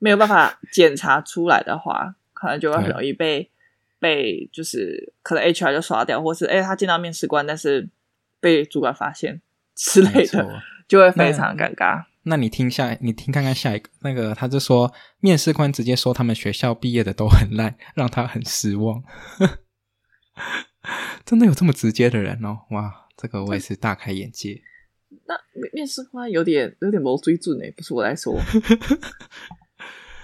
[0.00, 3.48] 没有办法检查出来的话，可能就会很容易被
[4.00, 7.88] 被就是可能 HR 就刷掉，或是哎他见到面试官，但是
[8.40, 9.40] 被主管发现
[9.76, 12.02] 之类的，就会非常尴尬。
[12.24, 19.04] 那，那你听下，你听看看下一个那个，他就说面试官直接说他们学校毕业的都很烂，让他很失望。
[21.24, 22.62] 真的有这么直接的人哦？
[22.70, 24.60] 哇，这个我也是大开眼界。
[25.26, 27.36] 那面面试官有点有点没追
[27.76, 28.34] 不是我来说，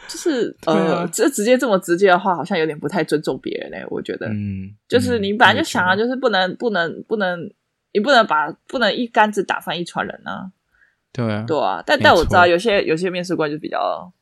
[0.08, 7.50] 就是 呃，这、啊、直接这么直接的话，好像有点不太尊重别人诶，我觉得，嗯，就是你本来就想啊，就是不能不能不能，
[7.92, 10.50] 你不能把不能一竿子打翻一船人啊，
[11.12, 14.12] 对啊，对啊，但但我知道有些有些面试官就比较，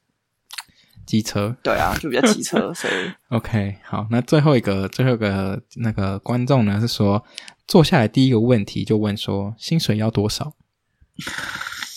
[1.07, 1.57] 机车。
[1.63, 2.95] 对啊，就比较机车， 所以
[3.29, 4.07] OK 好。
[4.11, 7.25] 那最后一个最后一个那个观众呢是说，
[7.67, 10.55] 坐下来第一个问题就问说薪水要多少？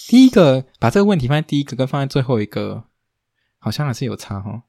[0.08, 2.86] 第一个把这个问题放在第一个，跟放在最后一个，
[3.58, 4.64] 好像还是有差哈。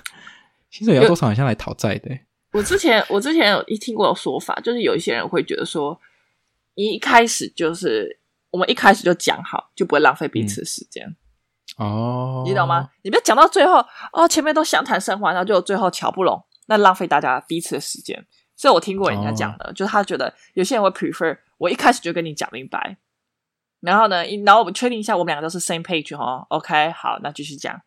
[0.70, 1.26] 薪水要多少？
[1.26, 2.10] 好像来讨债的。
[2.52, 5.98] 我之前我之前有一听过有说法，就是有一些人会觉得说，
[6.74, 8.18] 一开始就是
[8.50, 11.06] 我们一开始就讲好，就不会浪费彼此的时间。
[11.06, 11.16] 嗯、
[11.76, 12.88] 哦，你懂吗？
[13.02, 18.26] 你不要讲到最后哦，前面都相谈甚欢，然后就最后瞧不拢，那浪费大家彼此的时间。
[18.56, 22.96] 所以我听过人家讲的，哦、就是他觉得有些人会 prefer 我一开始就跟你讲明白，
[23.80, 27.80] 然后呢，然后我们确定一下我们两个都是 same page 哦，OK，好，那继续讲。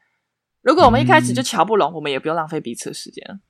[0.62, 3.42] 如果我们一开始就瞧不拢，嗯、我们也不用浪费彼此的时间。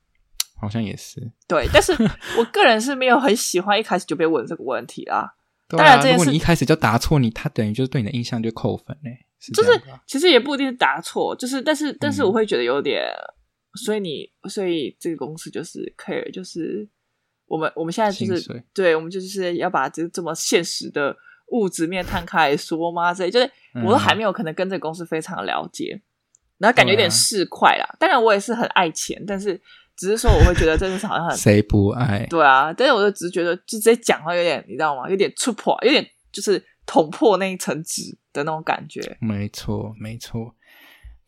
[0.59, 1.91] 好像也是，对，但是
[2.37, 5.35] 我个人是没有很喜欢一开始就被问这个问题啦。
[5.67, 9.25] 当然、啊，如果你一开始就答错，你他等于就是对你的印象就扣分嘞。
[9.41, 16.87] 是就是其实也不一定是答错，就是但是但是我会觉得有点，嗯、所以你所以这个公司就是 care，就是
[17.47, 21.15] 我们我们现在就是对，我们就是要把这这么现实的
[21.47, 23.51] 物质面摊开来说嘛，所以就是
[23.83, 26.01] 我都还没有可能跟这个公司非常了解，嗯、
[26.59, 27.83] 然后感觉有点市侩啦。
[27.83, 29.61] 啊、当然我也是很爱钱，但是。
[29.97, 32.25] 只是说，我会觉得这件事好像很谁不爱？
[32.27, 35.07] 对啊，但是我就只是觉得，就直接讲话有点，你知道吗？
[35.07, 36.57] 有点触破，有点就是
[36.91, 38.99] 捅破那一层纸的那种感觉。
[39.21, 40.53] 没错，没错。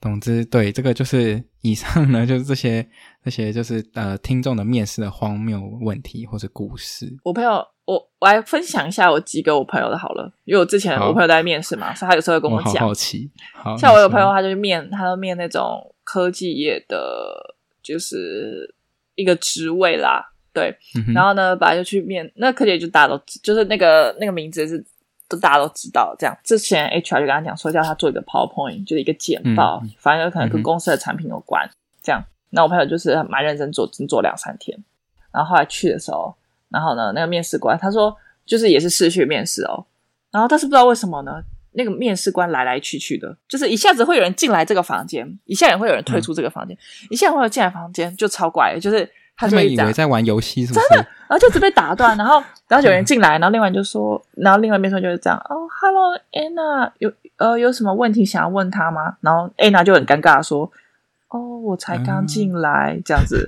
[0.01, 2.85] 总之，对这个就是以上呢，就是这些
[3.23, 7.15] 这些就是呃听众的面试的荒谬问题或者故事。
[7.23, 12.73] 我朋友，我我来分享一下我几个我朋友的好了，因为我之前我朋友在面试嘛，所以他有时候会跟我讲。
[12.73, 17.51] 我好好奇，好像我有朋友，他就面，他就面那种科技业的。
[17.83, 18.73] 就是
[19.15, 20.23] 一个职位啦，
[20.53, 24.81] 对，嗯、然后呢，本来就去面，那科姐就大家都就是那个那个名字是
[25.27, 26.37] 都大家都知道，这样。
[26.43, 32.23] 之前 HR 就跟他讲说，叫他做一个 PowerPoint，就是一个简报，嗯、反正有可能跟公司的产品有关，嗯、这样。
[32.49, 34.77] 那我朋友就是蛮认真做，只做两三天，
[35.31, 36.35] 然后后来去的时候，
[36.69, 39.85] 然后呢，那个面试官他说，就是也是试去面试哦，
[40.29, 41.43] 然后但是不知道为什么呢？
[41.75, 50.87] 那个面试官来来去去的，就是一下子会有人进来这个房间，一下也会有人退出这个房间，嗯、一下会有进来房间，就超怪的，就是他就会以为在玩游戏，是不是？
[50.89, 59.17] 真的，然后就直接被打断， 然后然后有人进来，然后另外就说，然后另外面说就是这样，哦，Hello Anna，有呃有什么问题想要问他吗？
[59.21, 60.71] 然后 Anna 就很尴尬说，
[61.29, 63.47] 哦，我才刚进来，嗯、这样子。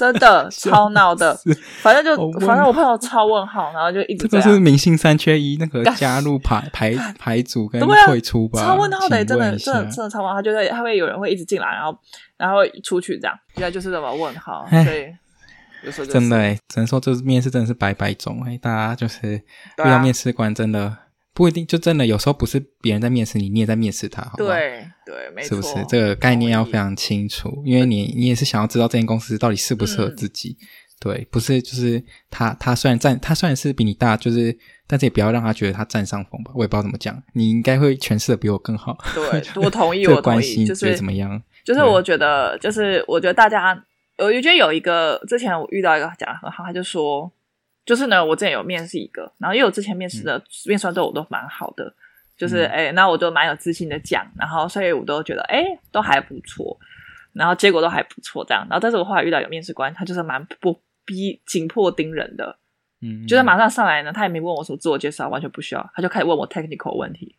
[0.00, 1.38] 真的 超闹的，
[1.82, 11.94] 反正就反正我朋友超问号，然后就一直这个是明星三缺一，那个加入排排 排组跟退出吧，超问号的，真的真的真的超问号，他就会他会有人会一直进来，然后
[12.38, 19.42] 然后出去这样，现在就是这么问号，所以真的哎，只能说这面试真的是百百种哎，大家就是遇
[19.76, 20.96] 到面试官真的。
[21.32, 24.32] 不一定，就真的有时候不是别人在面试你，你也在面试他，好？
[24.36, 25.84] 对对，没错，是不是？
[25.88, 30.56] 这个概念要非常清楚，因为你你也是想要知道这间公司到底适不适合自己。
[30.60, 30.66] 嗯、
[31.00, 36.50] 对，不是就是他他虽然占他虽然是比你大，就是但是也不要让他觉得他占上风吧。
[36.54, 38.98] 我也不知道怎么讲，你应该会诠释的比我更好。
[39.14, 40.66] 对， 我同意，我同意。
[40.66, 41.40] 就是怎么样？
[41.64, 43.80] 就是我觉得，就是我觉得大家，
[44.18, 47.30] 我觉得有一个之前我遇到一个讲的很好，他就说。
[47.90, 51.92] 就是呢，我之前有面试一个，然后因为我之前面试的、嗯、面试官对我都蛮好的，
[52.36, 56.78] 就是哎，那、嗯、我就蛮有自信的讲，然后所以我都觉得哎，都还不错，
[57.32, 62.56] 然后结果都还不错这样，然后但是我后来遇到有面试官，他就是蛮不逼紧迫盯人的，
[63.00, 67.34] 嗯，就是马上上来呢，他也没问我什么自我介绍，完全不需要，他就开始问我 technical 问题，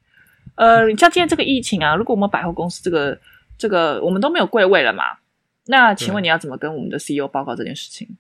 [0.55, 3.17] 呃，你像今天这个疫情啊，如果我们百货公司这个
[3.57, 5.03] 这个我们都没有柜位了嘛，
[5.67, 8.17] 那请问你要怎么跟我们的 CEO 报告这件事情？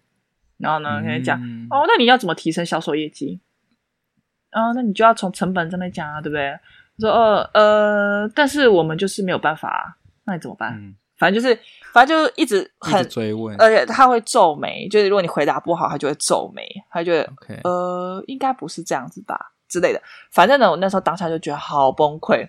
[0.61, 3.39] 然后呢，跟你讲、嗯、哦，那你要怎么提升销售业绩？
[4.51, 6.57] 啊、哦，那你就要从成本上面讲啊，对不对？
[6.99, 10.73] 说呃呃，但是我们就是没有办法，那你怎么办？
[10.73, 11.57] 嗯、反正就是，
[11.93, 17.59] 反正就一直很追问，而且他会皱眉，就是如果你回答不好，他就会皱眉，他就会 Okay.
[17.63, 20.01] 呃，应该不是这样子吧之类的。
[20.31, 22.47] 反正呢，我那时候当下就觉得好崩溃，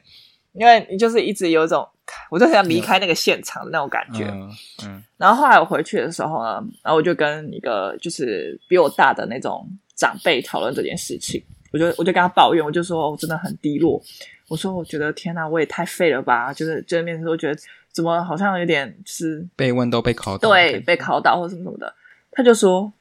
[0.53, 1.89] 因为你就是一直有一种。
[2.31, 4.51] 我就想离开那个现场的那种感觉，嗯，
[4.85, 14.03] 嗯，然后后来我回去的时候呢，然后我就跟一个就是比我大的那种长辈讨论这件事情，我就我就跟他抱怨，我就说我真的很低落，
[14.49, 21.95] 我说我觉得天哪，我也太废了吧，就是见面的时候觉得怎么好像有点是被问都被考倒，对，被考倒或什么什么的，
[22.31, 22.93] 他就说，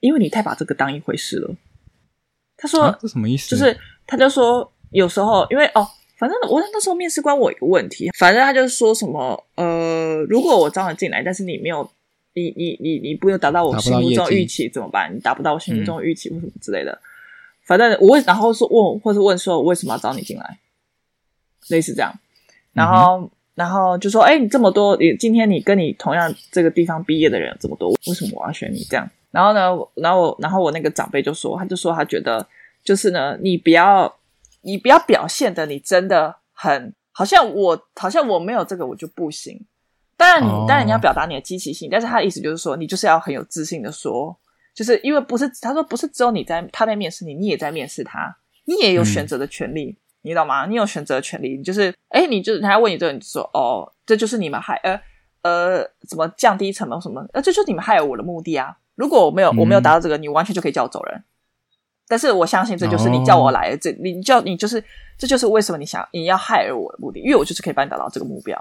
[0.00, 1.54] 因为你太把这个当一回事了，
[2.56, 3.50] 他说、啊、这什么意思？
[3.50, 3.76] 就是
[4.06, 5.86] 他就说有时候因为哦。
[6.16, 11.88] 反正我那时候面试官我有一个问题，反正他就说什么呃，如果我招了进来，但是你没有，
[12.34, 15.14] 你你你你不能达到我心目中预期怎么办？
[15.14, 16.92] 你达不到我心目中预期或什么之类的。
[16.92, 17.00] 嗯、
[17.64, 20.58] 反正我然后说问，或是问说我为什么要招你进来，
[21.68, 22.12] 类似这样。
[22.72, 29.60] 然后、嗯、然后就说：“哎，你这么多，你今天你跟你同样这个地方毕业的人有这么多，为什么我要选你这样？”然后呢，
[29.94, 32.46] 然后，然后我那个长辈就说，他就说他觉得
[32.84, 34.14] 就是呢，你不要，
[34.66, 39.64] 你不要表现的你真的很好像我好像我没有这个我就不行。
[40.16, 44.36] 当然你，你当然你要表达你的积极性，但是他的意思就是说，你就是要很有自信的说，
[44.74, 50.66] 就是因为不是他说不是只有你在他在面试你，你也在面试他，你也有选择的权利，嗯、你知道吗？
[50.66, 55.00] 你有选择的权利，你就是哎，你就是他要问你这个，你就说哦，这就是你们害呃
[55.42, 57.24] 呃怎么降低成本什么？
[57.32, 58.76] 呃，这就是你们害我的目的啊！
[58.94, 61.22] 如果我没有我没有达到这个，嗯、你完全就可以叫我走人。
[62.08, 64.82] 但是我相信这就是你叫我来的，这、哦、你叫你就是
[65.18, 68.56] 这就是为什么你想你要害我的目的，因为我就是可以帮你达到这个目标。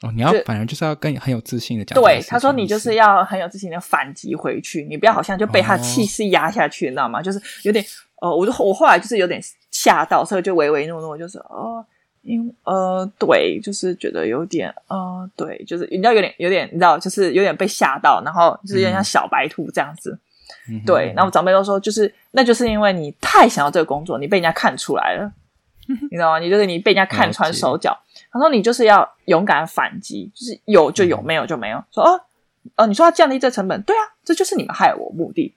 [0.00, 2.00] 哦，你要反正就是要跟很有自信的讲。
[2.00, 7.20] 对，他说你就是要很有自信的反击回去，你不要好像就被他气势压下去，哦、你知道吗？
[7.20, 7.84] 就是有点
[8.20, 9.40] 呃，我就我后来就是有点
[9.72, 11.84] 吓到，所以就唯唯诺诺，就是哦，
[12.22, 20.12] 因呃，对，就是觉得有点呃，对，就是你知道有点有点你知道，就是有点被吓到，然后就是有点像小白兔这样子。
[20.12, 20.20] 嗯、
[20.86, 25.32] 对，然后长辈都说，就是那就是因为你太想要这个工作，你被人家看出来了。
[26.10, 26.38] 你知道吗？
[26.38, 27.96] 你就是你被人家看穿手脚。
[28.30, 31.82] 他说你就是要勇敢反击，就是有就有，嗯、没有就没有。
[31.90, 32.20] 说哦
[32.76, 35.54] 哦，你说要降低这成本，对啊，这就是你们害我目的。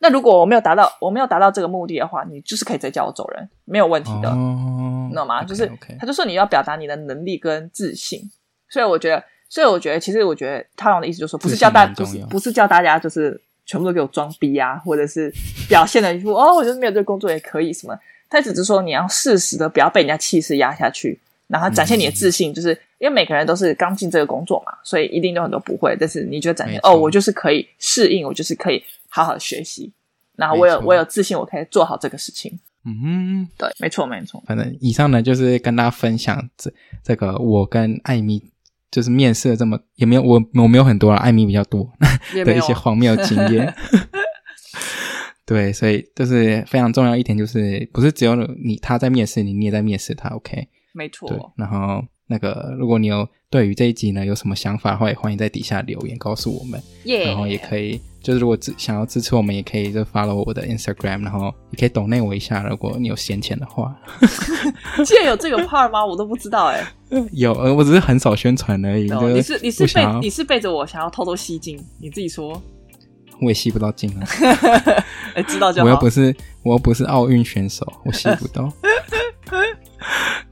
[0.00, 8.20] 那如果我没有达到，我没有达到这个目的的话，你就是可以直接叫我走人，没有问题的，哦、你知道吗就是.他就说你要表达你的能力跟自信。
[8.68, 13.40] 所以我觉得，所以我觉得，其实我觉得他用的意思就是说，不是叫大，不是不是叫大家就是
[13.70, 15.32] 全部都给我装逼啊，或者是
[15.68, 17.96] 表现的一副哦，我就是没有这个工作也可以什么。
[18.28, 21.16] 他只是说你要适时的不要被人家气势压下去，
[21.46, 29.92] 然后展现你的自信，就是因为每个人都是刚进这个工作嘛，所以一定有很多不会，但是你就展现哦，我就是可以适应，我就是可以好好的学习，
[30.34, 32.58] 然后我有我有自信，我可以做好这个事情。
[32.84, 34.42] 嗯哼，对，没错没错。
[34.46, 36.72] 反正以上呢就是跟大家分享这
[37.04, 38.42] 这个我跟艾米
[38.90, 41.90] 就是面试了这么也没有我我没有很多了，艾米比较多
[42.44, 43.74] 的一些荒谬经验。
[45.46, 50.68] 对，所以就是非常重要一点，就是不是只有你他在面试你，你也在面试他，OK？
[50.92, 51.28] 没错。
[51.28, 56.80] 对，然后那个，如果你有对于这一集呢有什么想法的话，也欢迎在底下留言告诉我们。
[57.04, 63.94] 然后也可以，就是如果支想要支持我们，也可以就 follow 我的 Instagram，然后也可以 donate 我一下，如果你有闲钱的话。
[65.04, 66.04] 竟然有这个 part 吗？
[66.04, 66.86] 我都不知道哎。
[67.32, 69.10] 有，呃，我只是很少宣传而已。
[69.32, 72.60] 你是你是背你是背着我想要偷偷吸金，你自己说。
[73.42, 74.26] 我也吸不到金啊！
[75.48, 75.86] 知道就好。
[75.86, 78.70] 我又不是，我又不是奥运选手，我吸不到。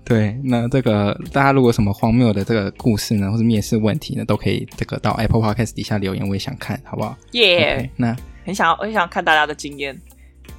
[0.08, 7.14] 对，那这个大家如果什么荒谬的这个故事呢，或是面试问题呢，都可以这个到 Apple Podcast 底下留言，我也想看，好不好？
[7.32, 9.94] 耶 Okay, 那很想要很想看大家的经验。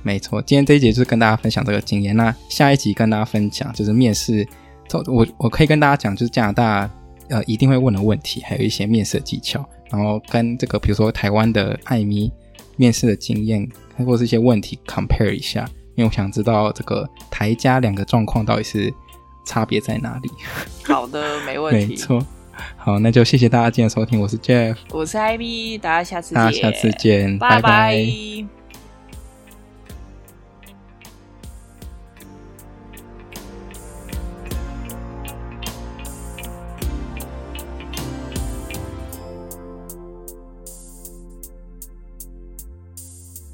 [0.04, 2.16] 没错，今天这一节就是跟大家分享这个经验。
[2.16, 4.47] 那下一集跟大家分享就是面试，
[5.08, 6.89] 我我可以跟大家讲，就是加拿大
[7.30, 9.68] 呃一定会问的问题，还有一些面试的技巧。
[9.89, 12.32] 然后跟这个，比如说台湾的艾米
[12.76, 18.93] 面试的经验，或者是一些问题 compare 一下，因为我想知道这个台加两个状况到底是
[19.50, 20.30] 差别在哪里。
[20.86, 21.88] 好的，没问题。
[21.88, 22.24] 没错。
[22.78, 26.36] 好，那就谢谢大家今天收听，我是 Jeff，我是 IB，大家下次见。
[26.36, 27.62] 大家下次见，拜拜。
[27.62, 28.59] 拜拜。